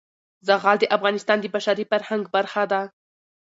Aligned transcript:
زغال 0.47 0.77
د 0.79 0.85
افغانستان 0.97 1.37
د 1.41 1.45
بشري 1.55 1.85
فرهنګ 1.91 2.23
برخه 2.35 2.63
ده. 2.71 2.81